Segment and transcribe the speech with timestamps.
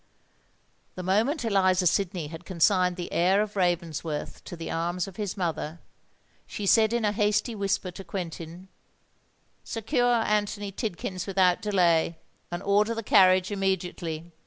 [0.95, 5.37] The moment Eliza Sidney had consigned the heir of Ravensworth to the arms of his
[5.37, 5.79] mother,
[6.47, 8.67] she said in a hasty whisper to Quentin,
[9.63, 12.17] "Secure Anthony Tidkins without delay,
[12.49, 14.31] and order the carriage immediately."